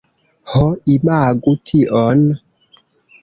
[0.51, 2.19] Ho, imagu tion!